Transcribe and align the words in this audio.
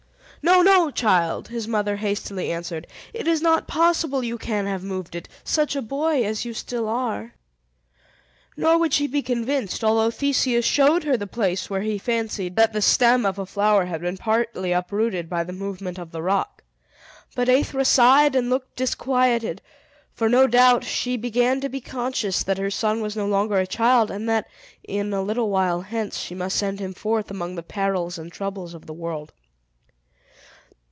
"No, 0.43 0.63
no, 0.63 0.89
child!" 0.89 1.49
his 1.49 1.67
mother 1.67 1.97
hastily 1.97 2.51
answered. 2.51 2.87
"It 3.13 3.27
is 3.27 3.43
not 3.43 3.67
possible 3.67 4.23
you 4.23 4.39
can 4.39 4.65
have 4.65 4.81
moved 4.83 5.13
it, 5.13 5.29
such 5.43 5.75
a 5.75 5.83
boy 5.83 6.23
as 6.23 6.45
you 6.45 6.55
still 6.55 6.89
are!" 6.89 7.35
Nor 8.57 8.79
would 8.79 8.91
she 8.91 9.05
be 9.05 9.21
convinced, 9.21 9.83
although 9.83 10.09
Theseus 10.09 10.65
showed 10.65 11.03
her 11.03 11.15
the 11.15 11.27
place 11.27 11.69
where 11.69 11.81
he 11.83 11.99
fancied 11.99 12.55
that 12.55 12.73
the 12.73 12.81
stem 12.81 13.23
of 13.23 13.37
a 13.37 13.45
flower 13.45 13.85
had 13.85 14.01
been 14.01 14.17
partly 14.17 14.71
uprooted 14.71 15.29
by 15.29 15.43
the 15.43 15.53
movement 15.53 15.99
of 15.99 16.09
the 16.09 16.23
rock. 16.23 16.63
But 17.35 17.47
Aethra 17.47 17.85
sighed, 17.85 18.33
and 18.35 18.49
looked 18.49 18.75
disquieted; 18.75 19.61
for, 20.15 20.27
no 20.27 20.47
doubt, 20.47 20.83
she 20.83 21.17
began 21.17 21.61
to 21.61 21.69
be 21.69 21.81
conscious 21.81 22.41
that 22.41 22.57
her 22.57 22.71
son 22.71 22.99
was 23.01 23.15
no 23.15 23.27
longer 23.27 23.57
a 23.59 23.67
child, 23.67 24.09
and 24.09 24.27
that, 24.27 24.47
in 24.83 25.13
a 25.13 25.21
little 25.21 25.51
while 25.51 25.81
hence, 25.81 26.17
she 26.17 26.33
must 26.33 26.57
send 26.57 26.79
him 26.79 26.95
forth 26.95 27.29
among 27.29 27.53
the 27.53 27.61
perils 27.63 28.17
and 28.17 28.31
troubles 28.31 28.73
of 28.73 28.87
the 28.87 28.93
world. 28.93 29.33